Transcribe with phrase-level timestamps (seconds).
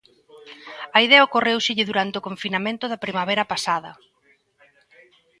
[0.95, 3.91] A idea ocorréuselle durante o confinamento da primavera pasada.